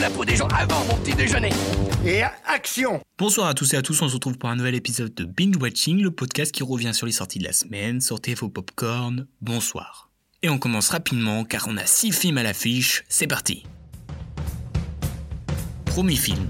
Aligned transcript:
La 0.00 0.08
peau 0.08 0.24
des 0.24 0.34
gens 0.34 0.48
avant 0.48 0.82
mon 0.86 0.96
petit 0.96 1.14
déjeuner. 1.14 1.50
Et 2.06 2.22
action 2.46 3.02
Bonsoir 3.18 3.48
à 3.48 3.54
tous 3.54 3.74
et 3.74 3.76
à 3.76 3.82
tous, 3.82 4.00
on 4.00 4.08
se 4.08 4.14
retrouve 4.14 4.38
pour 4.38 4.48
un 4.48 4.56
nouvel 4.56 4.74
épisode 4.74 5.12
de 5.12 5.24
Binge 5.24 5.56
Watching, 5.60 6.00
le 6.00 6.10
podcast 6.10 6.52
qui 6.52 6.62
revient 6.62 6.94
sur 6.94 7.04
les 7.04 7.12
sorties 7.12 7.38
de 7.38 7.44
la 7.44 7.52
semaine. 7.52 8.00
Sortez 8.00 8.32
vos 8.32 8.48
popcorn, 8.48 9.26
bonsoir. 9.42 10.08
Et 10.42 10.48
on 10.48 10.58
commence 10.58 10.88
rapidement 10.88 11.44
car 11.44 11.66
on 11.68 11.76
a 11.76 11.84
6 11.84 12.12
films 12.12 12.38
à 12.38 12.42
l'affiche, 12.42 13.04
c'est 13.10 13.26
parti. 13.26 13.64
Premier 15.84 16.16
film. 16.16 16.48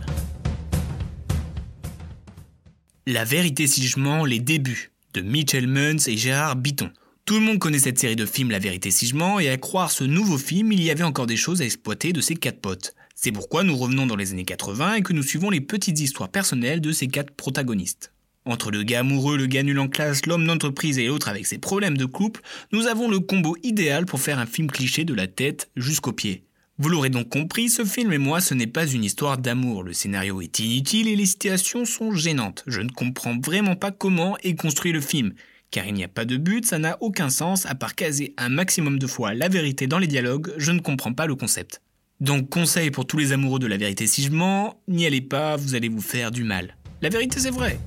La 3.06 3.24
vérité 3.24 3.66
si 3.66 3.84
je 3.84 3.98
mens, 3.98 4.24
les 4.24 4.38
débuts 4.38 4.92
de 5.14 5.22
Mitchell 5.22 5.66
Munns 5.66 5.98
et 6.06 6.16
Gérard 6.16 6.54
Bitton. 6.54 6.92
Tout 7.30 7.38
le 7.38 7.46
monde 7.46 7.60
connaît 7.60 7.78
cette 7.78 8.00
série 8.00 8.16
de 8.16 8.26
films 8.26 8.50
La 8.50 8.58
vérité 8.58 8.90
si 8.90 9.06
je 9.06 9.40
et 9.40 9.48
à 9.50 9.56
croire 9.56 9.92
ce 9.92 10.02
nouveau 10.02 10.36
film, 10.36 10.72
il 10.72 10.82
y 10.82 10.90
avait 10.90 11.04
encore 11.04 11.28
des 11.28 11.36
choses 11.36 11.62
à 11.62 11.64
exploiter 11.64 12.12
de 12.12 12.20
ces 12.20 12.34
quatre 12.34 12.60
potes. 12.60 12.96
C'est 13.14 13.30
pourquoi 13.30 13.62
nous 13.62 13.76
revenons 13.76 14.04
dans 14.04 14.16
les 14.16 14.32
années 14.32 14.44
80 14.44 14.94
et 14.94 15.02
que 15.02 15.12
nous 15.12 15.22
suivons 15.22 15.48
les 15.48 15.60
petites 15.60 16.00
histoires 16.00 16.30
personnelles 16.30 16.80
de 16.80 16.90
ces 16.90 17.06
quatre 17.06 17.32
protagonistes. 17.32 18.12
Entre 18.46 18.72
le 18.72 18.82
gars 18.82 18.98
amoureux, 18.98 19.36
le 19.36 19.46
gars 19.46 19.62
nul 19.62 19.78
en 19.78 19.86
classe, 19.86 20.26
l'homme 20.26 20.44
d'entreprise 20.44 20.98
et 20.98 21.06
l'autre 21.06 21.28
avec 21.28 21.46
ses 21.46 21.58
problèmes 21.58 21.96
de 21.96 22.04
couple, 22.04 22.40
nous 22.72 22.88
avons 22.88 23.08
le 23.08 23.20
combo 23.20 23.56
idéal 23.62 24.06
pour 24.06 24.20
faire 24.20 24.40
un 24.40 24.46
film 24.46 24.68
cliché 24.68 25.04
de 25.04 25.14
la 25.14 25.28
tête 25.28 25.70
jusqu'aux 25.76 26.10
pieds. 26.10 26.42
Vous 26.78 26.88
l'aurez 26.88 27.10
donc 27.10 27.28
compris, 27.28 27.68
ce 27.68 27.84
film 27.84 28.12
et 28.12 28.18
moi, 28.18 28.40
ce 28.40 28.54
n'est 28.54 28.66
pas 28.66 28.88
une 28.88 29.04
histoire 29.04 29.38
d'amour. 29.38 29.84
Le 29.84 29.92
scénario 29.92 30.40
est 30.40 30.58
inutile 30.58 31.06
et 31.06 31.14
les 31.14 31.26
situations 31.26 31.84
sont 31.84 32.12
gênantes. 32.12 32.64
Je 32.66 32.80
ne 32.80 32.90
comprends 32.90 33.38
vraiment 33.38 33.76
pas 33.76 33.92
comment 33.92 34.36
est 34.38 34.56
construit 34.56 34.90
le 34.90 35.00
film. 35.00 35.32
Car 35.70 35.86
il 35.86 35.94
n'y 35.94 36.02
a 36.02 36.08
pas 36.08 36.24
de 36.24 36.36
but, 36.36 36.66
ça 36.66 36.78
n'a 36.78 36.96
aucun 37.00 37.30
sens, 37.30 37.64
à 37.66 37.76
part 37.76 37.94
caser 37.94 38.34
un 38.38 38.48
maximum 38.48 38.98
de 38.98 39.06
fois 39.06 39.34
la 39.34 39.48
vérité 39.48 39.86
dans 39.86 39.98
les 39.98 40.08
dialogues, 40.08 40.52
je 40.56 40.72
ne 40.72 40.80
comprends 40.80 41.12
pas 41.12 41.26
le 41.26 41.36
concept. 41.36 41.80
Donc 42.20 42.50
conseil 42.50 42.90
pour 42.90 43.06
tous 43.06 43.18
les 43.18 43.32
amoureux 43.32 43.60
de 43.60 43.68
la 43.68 43.76
vérité 43.76 44.06
si 44.06 44.22
je 44.22 44.32
mens, 44.32 44.80
n'y 44.88 45.06
allez 45.06 45.20
pas, 45.20 45.56
vous 45.56 45.76
allez 45.76 45.88
vous 45.88 46.00
faire 46.00 46.32
du 46.32 46.42
mal. 46.42 46.76
La 47.02 47.08
vérité 47.08 47.38
c'est 47.38 47.50
vrai. 47.50 47.78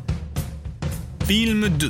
Film 1.27 1.67
2 1.67 1.89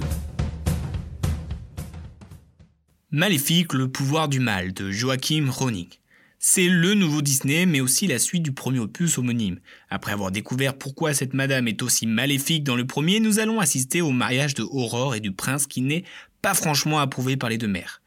Maléfique, 3.12 3.74
le 3.74 3.88
pouvoir 3.88 4.28
du 4.28 4.40
mal 4.40 4.74
de 4.74 4.90
Joachim 4.90 5.48
Ronig. 5.52 6.00
C'est 6.46 6.68
le 6.68 6.94
nouveau 6.94 7.22
Disney, 7.22 7.66
mais 7.66 7.80
aussi 7.80 8.06
la 8.06 8.20
suite 8.20 8.44
du 8.44 8.52
premier 8.52 8.80
opus 8.80 9.18
homonyme. 9.18 9.62
Après 9.90 10.12
avoir 10.12 10.30
découvert 10.30 10.78
pourquoi 10.78 11.14
cette 11.14 11.34
madame 11.34 11.70
est 11.70 11.82
aussi 11.82 12.06
maléfique 12.06 12.66
dans 12.66 12.76
le 12.76 12.86
premier, 12.86 13.22
nous 13.22 13.40
allons 13.40 13.62
assister 13.62 14.02
au 14.02 14.12
mariage 14.12 14.54
de 14.54 14.64
Aurore 14.64 15.16
et 15.16 15.22
du 15.22 15.32
prince 15.32 15.68
qui 15.68 15.80
n'est 15.80 16.04
pas 16.42 16.54
franchement 16.54 17.00
approuvé 17.00 17.38
par 17.38 17.50
les 17.50 17.58
deux 17.58 17.70
mères. 17.70 18.02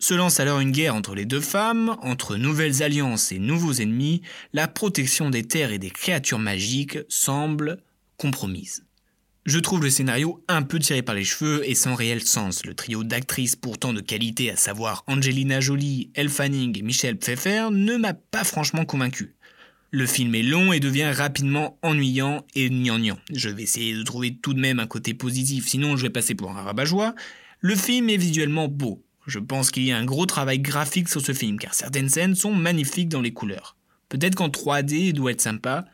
Se 0.00 0.14
lance 0.14 0.40
alors 0.40 0.58
une 0.58 0.72
guerre 0.72 0.96
entre 0.96 1.14
les 1.14 1.26
deux 1.26 1.40
femmes, 1.40 1.96
entre 2.02 2.34
nouvelles 2.34 2.82
alliances 2.82 3.30
et 3.30 3.38
nouveaux 3.38 3.74
ennemis, 3.74 4.20
la 4.52 4.66
protection 4.66 5.30
des 5.30 5.44
terres 5.44 5.70
et 5.70 5.78
des 5.78 5.90
créatures 5.90 6.40
magiques 6.40 6.98
semble 7.08 7.84
compromise. 8.16 8.85
Je 9.46 9.60
trouve 9.60 9.84
le 9.84 9.90
scénario 9.90 10.42
un 10.48 10.62
peu 10.62 10.80
tiré 10.80 11.02
par 11.02 11.14
les 11.14 11.22
cheveux 11.22 11.62
et 11.70 11.76
sans 11.76 11.94
réel 11.94 12.20
sens. 12.20 12.66
Le 12.66 12.74
trio 12.74 13.04
d'actrices 13.04 13.54
pourtant 13.54 13.92
de 13.92 14.00
qualité, 14.00 14.50
à 14.50 14.56
savoir 14.56 15.04
Angelina 15.06 15.60
Jolie, 15.60 16.10
Elle 16.14 16.30
Fanning 16.30 16.76
et 16.76 16.82
Michelle 16.82 17.16
Pfeiffer, 17.16 17.68
ne 17.70 17.96
m'a 17.96 18.12
pas 18.12 18.42
franchement 18.42 18.84
convaincu. 18.84 19.36
Le 19.92 20.04
film 20.04 20.34
est 20.34 20.42
long 20.42 20.72
et 20.72 20.80
devient 20.80 21.12
rapidement 21.14 21.78
ennuyant 21.82 22.44
et 22.56 22.68
gnangnan. 22.70 23.18
Je 23.32 23.48
vais 23.48 23.62
essayer 23.62 23.94
de 23.94 24.02
trouver 24.02 24.34
tout 24.34 24.52
de 24.52 24.58
même 24.58 24.80
un 24.80 24.88
côté 24.88 25.14
positif, 25.14 25.68
sinon 25.68 25.96
je 25.96 26.02
vais 26.02 26.10
passer 26.10 26.34
pour 26.34 26.50
un 26.50 26.62
rabat-joie. 26.62 27.14
Le 27.60 27.76
film 27.76 28.10
est 28.10 28.16
visuellement 28.16 28.66
beau. 28.66 29.04
Je 29.28 29.38
pense 29.38 29.70
qu'il 29.70 29.84
y 29.84 29.92
a 29.92 29.96
un 29.96 30.04
gros 30.04 30.26
travail 30.26 30.58
graphique 30.58 31.08
sur 31.08 31.20
ce 31.20 31.32
film, 31.32 31.60
car 31.60 31.72
certaines 31.72 32.08
scènes 32.08 32.34
sont 32.34 32.52
magnifiques 32.52 33.10
dans 33.10 33.22
les 33.22 33.32
couleurs. 33.32 33.76
Peut-être 34.08 34.34
qu'en 34.34 34.48
3D 34.48 34.94
il 34.94 35.12
doit 35.12 35.30
être 35.30 35.40
sympa, 35.40 35.84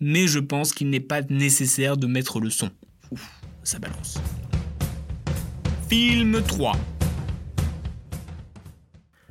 mais 0.00 0.26
je 0.26 0.38
pense 0.38 0.72
qu'il 0.72 0.88
n'est 0.88 0.98
pas 0.98 1.20
nécessaire 1.28 1.98
de 1.98 2.06
mettre 2.06 2.40
le 2.40 2.48
son. 2.48 2.70
Ouf, 3.12 3.42
ça 3.62 3.78
balance. 3.78 4.18
Film 5.90 6.42
3 6.42 6.72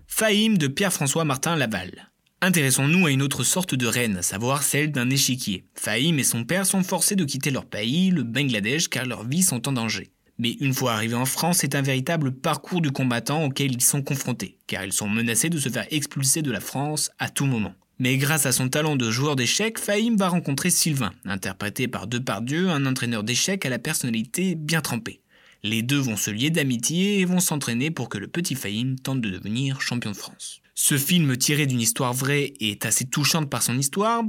Fahim 0.06 0.60
de 0.60 0.68
Pierre-François 0.68 1.26
Martin 1.26 1.56
Laval. 1.56 2.12
Intéressons-nous 2.42 3.08
à 3.08 3.12
une 3.12 3.24
autre 3.24 3.44
sorte 3.44 3.74
de 3.74 3.88
reine, 3.88 4.18
à 4.18 4.22
savoir 4.22 4.62
celle 4.62 4.92
d'un 4.92 5.10
échiquier. 5.10 5.66
Fahim 5.74 6.20
et 6.20 6.24
son 6.24 6.44
père 6.44 6.68
sont 6.68 6.84
forcés 6.84 7.16
de 7.16 7.26
quitter 7.26 7.50
leur 7.50 7.66
pays, 7.66 8.12
le 8.12 8.22
Bangladesh, 8.22 8.88
car 8.88 9.08
leurs 9.08 9.28
vies 9.28 9.42
sont 9.42 9.68
en 9.68 9.72
danger. 9.72 10.12
Mais 10.38 10.52
une 10.60 10.76
fois 10.76 10.94
arrivés 10.94 11.16
en 11.16 11.26
France, 11.26 11.58
c'est 11.62 11.74
un 11.74 11.82
véritable 11.82 12.34
parcours 12.34 12.82
du 12.82 12.92
combattant 12.92 13.46
auquel 13.46 13.72
ils 13.72 13.82
sont 13.82 14.04
confrontés, 14.04 14.60
car 14.68 14.86
ils 14.86 14.94
sont 14.94 15.10
menacés 15.10 15.50
de 15.50 15.58
se 15.58 15.70
faire 15.70 15.88
expulser 15.90 16.44
de 16.44 16.52
la 16.52 16.60
France 16.60 17.10
à 17.18 17.30
tout 17.30 17.48
moment. 17.48 17.74
Mais 18.02 18.18
grâce 18.18 18.48
à 18.48 18.52
son 18.52 18.68
talent 18.68 18.96
de 18.96 19.12
joueur 19.12 19.36
d'échecs, 19.36 19.78
Fahim 19.78 20.18
va 20.18 20.28
rencontrer 20.28 20.72
Sylvain, 20.72 21.12
interprété 21.24 21.88
par 21.88 22.08
Depardieu, 22.08 22.72
un 22.72 22.88
entraîneur 22.88 23.24
d'échecs 23.24 23.64
à 23.64 23.70
la 23.70 23.78
personnalité 23.78 24.56
bien 24.56 24.82
trempée. 24.82 25.22
Les 25.62 25.84
deux 25.84 26.00
vont 26.00 26.18
se 26.18 26.32
lier 26.32 26.50
d'amitié 26.50 27.20
et 27.20 27.26
vont 27.26 27.40
s'entraîner 27.40 27.92
pour 27.92 28.10
que 28.10 28.18
le 28.18 28.28
petit 28.28 28.56
Fahim 28.56 28.98
tente 28.98 29.22
de 29.22 29.30
devenir 29.30 29.82
champion 29.82 30.10
de 30.10 30.16
France. 30.16 30.62
Ce 30.74 30.98
film 30.98 31.38
tiré 31.38 31.68
d'une 31.68 31.80
histoire 31.80 32.12
vraie 32.12 32.54
est 32.60 32.88
assez 32.88 33.06
touchante 33.06 33.52
par 33.52 33.62
son 33.62 33.78
histoire, 33.78 34.24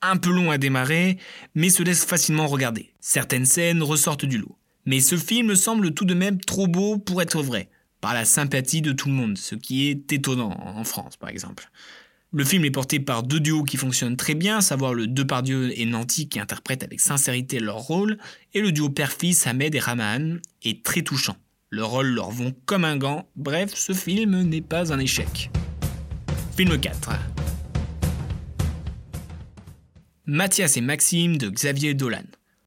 un 0.00 0.16
peu 0.16 0.30
long 0.30 0.50
à 0.50 0.56
démarrer, 0.56 1.18
mais 1.54 1.68
se 1.68 1.82
laisse 1.82 2.06
facilement 2.06 2.46
regarder. 2.46 2.94
Certaines 3.00 3.44
scènes 3.44 3.82
ressortent 3.82 4.24
du 4.24 4.38
lot. 4.38 4.56
Mais 4.86 5.00
ce 5.00 5.18
film 5.18 5.54
semble 5.56 5.92
tout 5.92 6.06
de 6.06 6.14
même 6.14 6.40
trop 6.40 6.68
beau 6.68 6.96
pour 6.96 7.20
être 7.20 7.42
vrai, 7.42 7.68
par 8.00 8.14
la 8.14 8.24
sympathie 8.24 8.80
de 8.80 8.92
tout 8.92 9.08
le 9.08 9.14
monde, 9.14 9.36
ce 9.36 9.56
qui 9.56 9.90
est 9.90 10.10
étonnant 10.10 10.58
en 10.58 10.84
France 10.84 11.18
par 11.18 11.28
exemple. 11.28 11.70
Le 12.36 12.44
film 12.44 12.64
est 12.64 12.72
porté 12.72 12.98
par 12.98 13.22
deux 13.22 13.38
duos 13.38 13.62
qui 13.62 13.76
fonctionnent 13.76 14.16
très 14.16 14.34
bien, 14.34 14.56
à 14.56 14.60
savoir 14.60 14.92
le 14.92 15.06
Depardieu 15.06 15.70
et 15.78 15.86
Nanty 15.86 16.28
qui 16.28 16.40
interprètent 16.40 16.82
avec 16.82 16.98
sincérité 16.98 17.60
leur 17.60 17.76
rôle, 17.76 18.18
et 18.54 18.60
le 18.60 18.72
duo 18.72 18.90
père-fils 18.90 19.46
Ahmed 19.46 19.72
et 19.72 19.78
Rahman 19.78 20.40
est 20.64 20.82
très 20.82 21.02
touchant. 21.02 21.36
Leurs 21.70 21.90
rôles 21.90 22.08
leur 22.08 22.32
vont 22.32 22.52
comme 22.66 22.84
un 22.84 22.96
gant, 22.96 23.28
bref, 23.36 23.70
ce 23.76 23.92
film 23.92 24.42
n'est 24.42 24.62
pas 24.62 24.92
un 24.92 24.98
échec. 24.98 25.48
Film 26.56 26.76
4 26.76 27.10
Mathias 30.26 30.76
et 30.76 30.80
Maxime 30.80 31.38
de 31.38 31.48
Xavier 31.48 31.94
Dolan. 31.94 32.24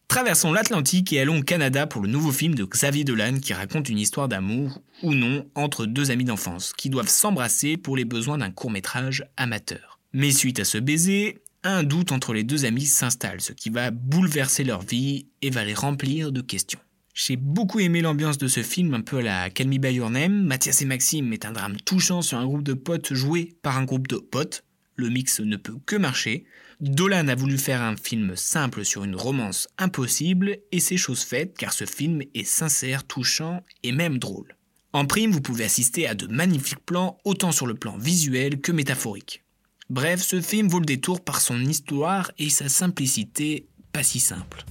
Traversons 0.08 0.54
l'Atlantique 0.54 1.12
et 1.12 1.20
allons 1.20 1.40
au 1.40 1.44
Canada 1.44 1.88
pour 1.88 2.02
le 2.02 2.08
nouveau 2.08 2.32
film 2.32 2.56
de 2.56 2.64
Xavier 2.64 3.04
Dolan 3.04 3.40
qui 3.42 3.54
raconte 3.54 3.90
une 3.90 4.00
histoire 4.00 4.30
d'amour, 4.30 4.82
ou 5.04 5.14
non, 5.14 5.46
entre 5.56 5.86
deux 5.86 6.12
amis 6.12 6.26
d'enfance 6.26 6.74
qui 6.74 6.90
doivent 6.90 7.10
s'embrasser 7.10 7.78
pour 7.78 7.98
les 7.98 8.06
besoins 8.06 8.38
d'un 8.38 8.52
court 8.52 8.72
métrage 8.72 9.26
amateur. 9.38 10.00
Mais 10.14 10.32
suite 10.32 10.60
à 10.60 10.66
ce 10.66 10.78
baiser, 10.78 11.40
un 11.64 11.84
doute 11.84 12.12
entre 12.12 12.34
les 12.34 12.44
deux 12.44 12.66
amis 12.66 12.86
s'installe, 12.86 13.42
ce 13.42 13.54
qui 13.54 13.70
va 13.70 13.92
bouleverser 13.92 14.64
leur 14.64 14.82
vie 14.82 15.28
et 15.42 15.50
va 15.50 15.66
les 15.66 15.74
remplir 15.74 16.32
de 16.32 16.42
questions. 16.42 16.80
J'ai 17.14 17.36
beaucoup 17.36 17.80
aimé 17.80 18.02
l'ambiance 18.02 18.38
de 18.38 18.48
ce 18.48 18.62
film, 18.62 18.94
un 18.94 19.02
peu 19.02 19.18
à 19.18 19.22
la 19.24 19.50
Call 19.50 19.68
Me 19.68 19.80
By 19.80 19.94
Your 19.94 20.12
Name. 20.12 20.44
Mathias 20.44 20.84
et 20.84 20.86
Maxime 20.86 21.34
est 21.34 21.46
un 21.46 21.52
drame 21.52 21.78
touchant 21.78 22.22
sur 22.22 22.38
un 22.38 22.46
groupe 22.46 22.64
de 22.64 22.74
potes 22.74 23.14
joué 23.14 23.56
par 23.64 23.78
un 23.78 23.86
groupe 23.86 24.08
de 24.08 24.18
potes. 24.18 24.64
Le 24.96 25.10
mix 25.10 25.40
ne 25.40 25.58
peut 25.58 25.78
que 25.86 25.96
marcher. 25.96 26.46
Dolan 26.80 27.28
a 27.28 27.36
voulu 27.36 27.58
faire 27.58 27.82
un 27.82 27.96
film 27.98 28.36
simple 28.36 28.86
sur 28.86 29.04
une 29.04 29.16
romance 29.16 29.68
impossible 29.80 30.58
et 30.72 30.80
c'est 30.80 30.98
chose 30.98 31.24
faite 31.24 31.58
car 31.58 31.74
ce 31.74 31.86
film 31.86 32.22
est 32.36 32.44
sincère, 32.44 33.04
touchant 33.04 33.64
et 33.82 33.92
même 33.92 34.20
drôle. 34.20 34.57
En 34.98 35.06
prime, 35.06 35.30
vous 35.30 35.42
pouvez 35.42 35.64
assister 35.64 36.08
à 36.08 36.16
de 36.16 36.26
magnifiques 36.26 36.84
plans 36.84 37.20
autant 37.24 37.52
sur 37.52 37.68
le 37.68 37.76
plan 37.76 37.96
visuel 38.00 38.62
que 38.62 38.72
métaphorique. 38.72 39.44
Bref, 39.92 40.24
ce 40.24 40.42
film 40.42 40.68
vaut 40.70 40.80
le 40.80 40.88
détour 40.88 41.24
par 41.24 41.40
son 41.40 41.64
histoire 41.64 42.32
et 42.40 42.50
sa 42.50 42.68
simplicité 42.68 43.68
pas 43.94 44.02
si 44.02 44.20
simple. 44.20 44.66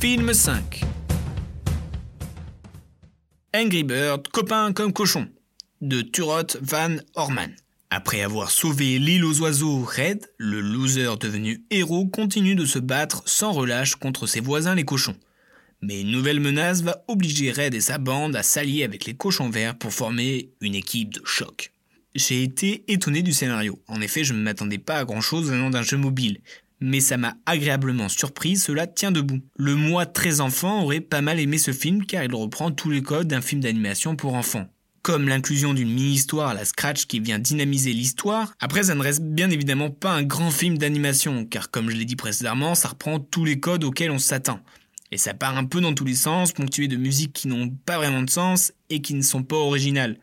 Film 0.00 0.34
5 0.34 0.80
Angry 3.54 3.84
Bird, 3.84 4.26
copain 4.26 4.72
comme 4.72 4.92
cochon 4.92 5.28
de 5.80 6.02
Turot 6.02 6.58
Van 6.62 6.96
Orman. 7.14 7.54
Après 7.90 8.22
avoir 8.22 8.50
sauvé 8.50 8.98
l'île 8.98 9.24
aux 9.24 9.40
oiseaux 9.40 9.84
Red, 9.84 10.28
le 10.36 10.60
loser 10.60 11.14
devenu 11.20 11.62
héros 11.70 12.08
continue 12.08 12.56
de 12.56 12.64
se 12.64 12.80
battre 12.80 13.22
sans 13.26 13.52
relâche 13.52 13.94
contre 13.94 14.26
ses 14.26 14.40
voisins 14.40 14.74
les 14.74 14.84
cochons. 14.84 15.14
Mais 15.82 16.02
une 16.02 16.10
nouvelle 16.10 16.40
menace 16.40 16.82
va 16.82 17.04
obliger 17.08 17.52
Red 17.52 17.74
et 17.74 17.80
sa 17.80 17.98
bande 17.98 18.36
à 18.36 18.42
s'allier 18.42 18.84
avec 18.84 19.06
les 19.06 19.14
cochons 19.14 19.48
verts 19.48 19.78
pour 19.78 19.92
former 19.92 20.50
une 20.60 20.74
équipe 20.74 21.14
de 21.14 21.22
choc. 21.24 21.72
J'ai 22.14 22.42
été 22.42 22.84
étonné 22.88 23.22
du 23.22 23.32
scénario. 23.32 23.80
En 23.88 24.00
effet, 24.00 24.24
je 24.24 24.34
ne 24.34 24.42
m'attendais 24.42 24.78
pas 24.78 24.98
à 24.98 25.04
grand 25.04 25.20
chose 25.20 25.50
venant 25.50 25.70
d'un 25.70 25.82
jeu 25.82 25.96
mobile. 25.96 26.40
mais 26.82 27.00
ça 27.00 27.18
m'a 27.18 27.36
agréablement 27.44 28.08
surpris, 28.08 28.56
cela 28.56 28.86
tient 28.86 29.12
debout. 29.12 29.40
Le 29.56 29.74
moi 29.74 30.06
très 30.06 30.40
enfant 30.40 30.82
aurait 30.82 31.00
pas 31.02 31.20
mal 31.20 31.38
aimé 31.38 31.58
ce 31.58 31.72
film 31.72 32.06
car 32.06 32.24
il 32.24 32.34
reprend 32.34 32.70
tous 32.70 32.90
les 32.90 33.02
codes 33.02 33.28
d'un 33.28 33.42
film 33.42 33.60
d'animation 33.60 34.16
pour 34.16 34.34
enfants. 34.34 34.66
Comme 35.02 35.28
l'inclusion 35.28 35.72
d'une 35.72 35.92
mini-histoire 35.92 36.48
à 36.48 36.54
la 36.54 36.64
Scratch 36.64 37.06
qui 37.06 37.20
vient 37.20 37.38
dynamiser 37.38 37.92
l'histoire, 37.92 38.54
après 38.60 38.84
ça 38.84 38.94
ne 38.94 39.02
reste 39.02 39.22
bien 39.22 39.50
évidemment 39.50 39.90
pas 39.90 40.12
un 40.12 40.22
grand 40.22 40.50
film 40.50 40.78
d'animation, 40.78 41.44
car 41.44 41.70
comme 41.70 41.90
je 41.90 41.96
l'ai 41.96 42.04
dit 42.04 42.16
précédemment, 42.16 42.74
ça 42.74 42.88
reprend 42.88 43.18
tous 43.18 43.44
les 43.44 43.60
codes 43.60 43.84
auxquels 43.84 44.10
on 44.10 44.18
s'attend. 44.18 44.60
Et 45.12 45.18
ça 45.18 45.34
part 45.34 45.56
un 45.56 45.64
peu 45.64 45.80
dans 45.80 45.92
tous 45.92 46.04
les 46.04 46.14
sens, 46.14 46.52
ponctué 46.52 46.86
de 46.88 46.96
musiques 46.96 47.32
qui 47.32 47.48
n'ont 47.48 47.68
pas 47.68 47.96
vraiment 47.96 48.22
de 48.22 48.30
sens 48.30 48.72
et 48.90 49.00
qui 49.00 49.14
ne 49.14 49.22
sont 49.22 49.42
pas 49.42 49.56
originales. 49.56 50.18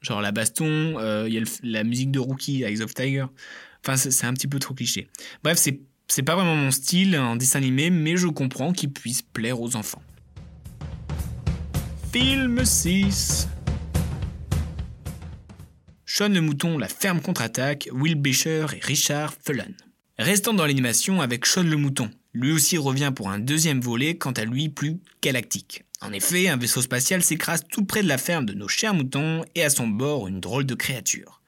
Genre 0.00 0.20
la 0.20 0.32
baston, 0.32 0.98
euh, 0.98 1.26
il 1.28 1.34
y 1.34 1.38
a 1.38 1.42
la 1.62 1.84
musique 1.84 2.10
de 2.10 2.18
Rookie, 2.18 2.62
Eyes 2.62 2.80
of 2.82 2.94
Tiger. 2.94 3.26
Enfin, 3.84 3.96
c'est 3.96 4.26
un 4.26 4.32
petit 4.32 4.48
peu 4.48 4.58
trop 4.58 4.74
cliché. 4.74 5.08
Bref, 5.42 5.58
c'est 5.58 6.22
pas 6.22 6.34
vraiment 6.34 6.56
mon 6.56 6.70
style 6.70 7.18
en 7.18 7.36
dessin 7.36 7.58
animé, 7.58 7.90
mais 7.90 8.16
je 8.16 8.28
comprends 8.28 8.72
qu'il 8.72 8.92
puisse 8.92 9.22
plaire 9.22 9.60
aux 9.60 9.76
enfants. 9.76 10.02
Film 12.12 12.64
6 12.64 13.48
Sean 16.14 16.28
le 16.28 16.42
Mouton, 16.42 16.76
La 16.76 16.88
Ferme 16.88 17.22
contre-attaque, 17.22 17.88
Will 17.90 18.16
Becher 18.16 18.66
et 18.76 18.80
Richard 18.80 19.32
Fullen. 19.44 19.74
Restant 20.18 20.52
dans 20.52 20.66
l'animation 20.66 21.22
avec 21.22 21.46
Sean 21.46 21.62
le 21.62 21.76
Mouton, 21.76 22.10
lui 22.34 22.52
aussi 22.52 22.78
revient 22.78 23.12
pour 23.14 23.30
un 23.30 23.38
deuxième 23.38 23.80
volet, 23.80 24.16
quant 24.16 24.32
à 24.32 24.44
lui 24.44 24.68
plus 24.68 24.98
galactique. 25.22 25.84
En 26.00 26.12
effet, 26.12 26.48
un 26.48 26.56
vaisseau 26.56 26.82
spatial 26.82 27.22
s'écrase 27.22 27.64
tout 27.70 27.84
près 27.84 28.02
de 28.02 28.08
la 28.08 28.18
ferme 28.18 28.46
de 28.46 28.54
nos 28.54 28.68
chers 28.68 28.94
moutons 28.94 29.44
et 29.54 29.62
à 29.62 29.70
son 29.70 29.86
bord 29.86 30.26
une 30.26 30.40
drôle 30.40 30.66
de 30.66 30.74
créature. 30.74 31.40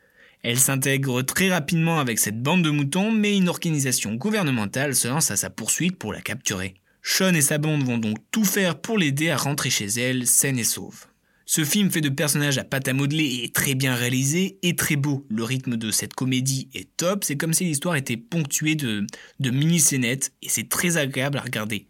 Elle 0.43 0.59
s'intègre 0.59 1.23
très 1.23 1.49
rapidement 1.49 1.99
avec 1.99 2.19
cette 2.19 2.43
bande 2.43 2.63
de 2.63 2.71
moutons, 2.71 3.11
mais 3.11 3.37
une 3.37 3.49
organisation 3.49 4.15
gouvernementale 4.15 4.95
se 4.95 5.09
lance 5.09 5.31
à 5.31 5.37
sa 5.37 5.51
poursuite 5.51 5.99
pour 5.99 6.13
la 6.13 6.21
capturer. 6.21 6.75
Sean 7.03 7.35
et 7.35 7.41
sa 7.41 7.59
bande 7.59 7.83
vont 7.83 7.99
donc 7.99 8.19
tout 8.31 8.45
faire 8.45 8.79
pour 8.79 8.99
l'aider 8.99 9.31
à 9.31 9.37
rentrer 9.37 9.71
chez 9.71 9.87
elle, 9.87 10.27
saine 10.27 10.59
et 10.59 10.65
sauve. 10.65 11.07
Ce 11.57 11.63
film 11.63 11.89
fait 11.89 12.01
de 12.01 12.09
personnages 12.09 12.59
à 12.59 12.65
pâte 12.65 12.89
à 12.89 12.93
modeler 12.93 13.43
est 13.45 13.55
très 13.55 13.77
bien 13.77 13.95
réalisé 13.95 14.59
et 14.63 14.75
très 14.75 14.97
beau. 14.97 15.25
Le 15.31 15.45
rythme 15.45 15.77
de 15.77 15.93
cette 15.93 16.13
comédie 16.13 16.69
est 16.75 16.89
top, 16.97 17.23
c'est 17.23 17.37
comme 17.37 17.55
si 17.55 17.63
l'histoire 17.63 17.95
était 17.95 18.17
ponctuée 18.17 18.75
de, 18.75 19.07
de 19.39 19.51
mini-scénettes 19.51 20.33
et 20.43 20.49
c'est 20.49 20.69
très 20.69 20.97
agréable 20.97 21.39
à 21.39 21.43
regarder. 21.43 21.87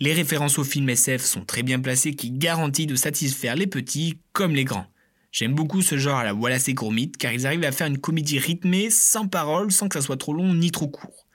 Les 0.00 0.12
références 0.12 0.58
au 0.58 0.64
film 0.64 0.86
SF 0.90 1.24
sont 1.24 1.46
très 1.46 1.62
bien 1.62 1.80
placées 1.80 2.12
qui 2.12 2.30
garantissent 2.30 2.88
de 2.88 2.94
satisfaire 2.94 3.56
les 3.56 3.66
petits 3.66 4.18
comme 4.34 4.54
les 4.54 4.64
grands. 4.64 4.86
J'aime 5.32 5.54
beaucoup 5.54 5.80
ce 5.80 5.96
genre 5.96 6.18
à 6.18 6.24
la 6.24 6.34
Wallace 6.34 6.68
et 6.68 6.74
Gromit 6.74 7.12
car 7.12 7.32
ils 7.32 7.46
arrivent 7.46 7.64
à 7.64 7.72
faire 7.72 7.86
une 7.86 7.96
comédie 7.96 8.38
rythmée, 8.38 8.90
sans 8.90 9.28
paroles, 9.28 9.72
sans 9.72 9.88
que 9.88 9.98
ça 9.98 10.04
soit 10.04 10.18
trop 10.18 10.34
long 10.34 10.52
ni 10.52 10.72
trop 10.72 10.88
court. 10.88 11.26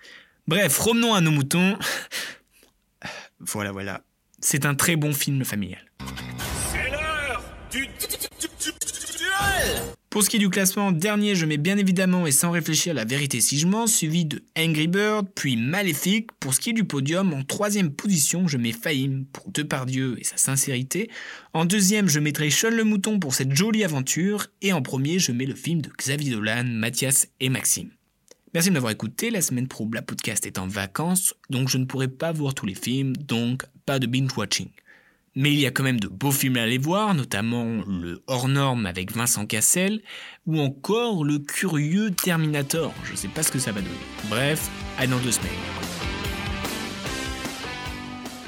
Bref, 0.47 0.77
revenons 0.77 1.15
à 1.15 1.21
nos 1.21 1.31
moutons. 1.31 1.79
voilà, 3.39 3.71
voilà. 3.71 4.03
C'est 4.39 4.67
un 4.67 4.75
très 4.75 4.95
bon 4.97 5.13
film 5.13 5.43
familial. 5.43 5.81
Pour 10.15 10.23
ce 10.23 10.29
qui 10.29 10.37
est 10.37 10.39
du 10.39 10.49
classement, 10.49 10.93
dernier, 10.93 11.35
je 11.35 11.45
mets 11.45 11.57
bien 11.57 11.77
évidemment 11.77 12.25
et 12.25 12.31
sans 12.31 12.49
réfléchir 12.49 12.93
la 12.93 13.03
vérité 13.03 13.41
si 13.41 13.59
je 13.59 13.67
mens, 13.67 13.85
suivi 13.85 14.23
de 14.23 14.41
Angry 14.57 14.87
Bird, 14.87 15.27
puis 15.35 15.57
Maléfique. 15.57 16.29
Pour 16.39 16.53
ce 16.53 16.61
qui 16.61 16.69
est 16.69 16.73
du 16.73 16.85
podium, 16.85 17.33
en 17.33 17.43
troisième 17.43 17.91
position, 17.91 18.47
je 18.47 18.55
mets 18.55 18.71
Fahim 18.71 19.25
pour 19.33 19.51
Depardieu 19.51 20.15
et 20.17 20.23
sa 20.23 20.37
sincérité. 20.37 21.09
En 21.51 21.65
deuxième, 21.65 22.07
je 22.07 22.21
mettrai 22.21 22.49
Sean 22.49 22.69
le 22.69 22.85
Mouton 22.85 23.19
pour 23.19 23.33
cette 23.33 23.53
jolie 23.53 23.83
aventure. 23.83 24.47
Et 24.61 24.71
en 24.71 24.81
premier, 24.81 25.19
je 25.19 25.33
mets 25.33 25.45
le 25.45 25.53
film 25.53 25.81
de 25.81 25.89
Xavier 25.89 26.31
Dolan, 26.31 26.63
Mathias 26.63 27.27
et 27.41 27.49
Maxime. 27.49 27.89
Merci 28.53 28.69
de 28.69 28.75
m'avoir 28.75 28.93
écouté. 28.93 29.31
La 29.31 29.41
semaine 29.41 29.67
pro, 29.67 29.85
la 29.93 30.01
podcast 30.01 30.45
est 30.45 30.59
en 30.59 30.67
vacances, 30.67 31.33
donc 31.49 31.67
je 31.67 31.77
ne 31.77 31.83
pourrai 31.83 32.07
pas 32.07 32.31
voir 32.31 32.53
tous 32.53 32.65
les 32.65 32.73
films, 32.73 33.17
donc 33.17 33.65
pas 33.85 33.99
de 33.99 34.07
binge-watching. 34.07 34.69
Mais 35.37 35.51
il 35.51 35.59
y 35.59 35.65
a 35.65 35.71
quand 35.71 35.83
même 35.83 35.99
de 35.99 36.07
beaux 36.07 36.31
films 36.31 36.55
à 36.55 36.61
aller 36.61 36.77
voir, 36.77 37.13
notamment 37.13 37.65
le 37.65 38.23
Hors 38.27 38.47
Norme 38.47 38.85
avec 38.85 39.11
Vincent 39.11 39.45
Cassel, 39.45 40.01
ou 40.45 40.61
encore 40.61 41.25
le 41.25 41.39
curieux 41.39 42.11
Terminator. 42.11 42.93
Je 43.03 43.15
sais 43.15 43.27
pas 43.27 43.43
ce 43.43 43.51
que 43.51 43.59
ça 43.59 43.73
va 43.73 43.81
donner. 43.81 43.93
Bref, 44.29 44.69
à 44.97 45.05
dans 45.07 45.19
deux 45.19 45.33
semaines. 45.33 45.51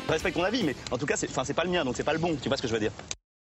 Je 0.07 0.11
respecte 0.13 0.37
ton 0.37 0.43
avis, 0.43 0.63
mais 0.63 0.77
en 0.89 0.97
tout 0.97 1.05
cas, 1.05 1.17
c'est 1.17 1.53
pas 1.53 1.65
le 1.65 1.71
mien, 1.71 1.83
donc 1.83 1.97
c'est 1.97 2.05
pas 2.05 2.13
le 2.13 2.19
bon. 2.19 2.37
Tu 2.41 2.47
vois 2.47 2.55
ce 2.55 2.61
que 2.61 2.69
je 2.69 2.73
veux 2.73 2.79
dire 2.79 2.93